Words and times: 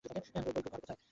কই, 0.05 0.19
ঘরে 0.45 0.61
কোথায়? 0.65 0.97